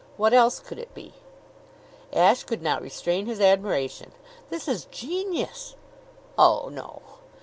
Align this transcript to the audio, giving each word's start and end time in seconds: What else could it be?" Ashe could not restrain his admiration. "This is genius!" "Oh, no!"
What 0.17 0.33
else 0.33 0.59
could 0.59 0.79
it 0.79 0.95
be?" 0.95 1.13
Ashe 2.11 2.43
could 2.43 2.63
not 2.63 2.81
restrain 2.81 3.27
his 3.27 3.39
admiration. 3.39 4.13
"This 4.49 4.67
is 4.67 4.85
genius!" 4.85 5.75
"Oh, 6.39 6.69
no!" 6.69 7.03